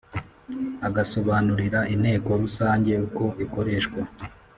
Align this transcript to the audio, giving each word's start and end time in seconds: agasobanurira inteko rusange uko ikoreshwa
agasobanurira 0.87 1.79
inteko 1.93 2.29
rusange 2.41 2.91
uko 3.07 3.23
ikoreshwa 3.43 3.99